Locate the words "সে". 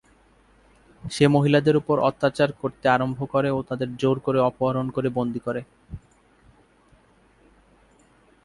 1.03-1.25